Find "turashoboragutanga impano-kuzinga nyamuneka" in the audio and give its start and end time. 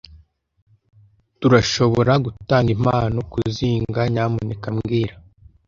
1.39-4.67